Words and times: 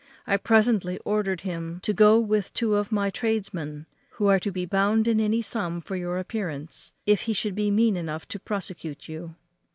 I 0.25 0.35
presently 0.37 0.97
ordered 1.05 1.41
him 1.41 1.79
to 1.81 1.93
go 1.93 2.19
with 2.19 2.55
two 2.55 2.73
of 2.75 2.91
my 2.91 3.11
tradesmen, 3.11 3.85
who 4.13 4.25
are 4.29 4.39
to 4.39 4.49
be 4.49 4.65
bound 4.65 5.07
in 5.07 5.21
any 5.21 5.43
sum 5.43 5.79
for 5.79 5.95
your 5.95 6.17
appearance, 6.17 6.91
if 7.05 7.21
he 7.29 7.33
should 7.33 7.53
be 7.53 7.69
mean 7.69 7.95
enough 7.95 8.27
to 8.29 8.39
prosecute 8.39 9.07
you. 9.07 9.35